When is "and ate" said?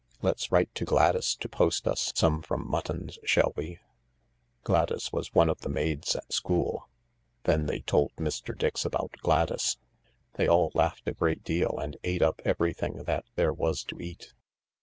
11.79-12.23